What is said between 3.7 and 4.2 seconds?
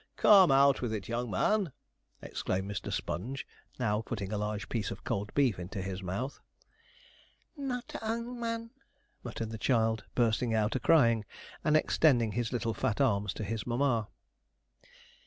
now